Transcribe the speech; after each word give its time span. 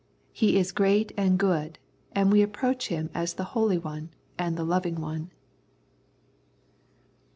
He 0.33 0.57
is 0.57 0.71
great 0.71 1.11
and 1.15 1.37
good, 1.37 1.77
and 2.13 2.31
we 2.31 2.41
approach 2.41 2.87
Him 2.87 3.11
as 3.13 3.35
the 3.35 3.43
Holy 3.53 3.77
One 3.77 4.09
and 4.35 4.57
the 4.57 4.63
Loving 4.65 4.95
One. 4.99 5.29